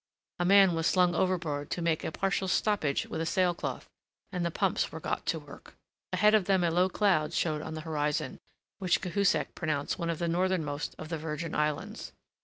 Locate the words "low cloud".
6.71-7.33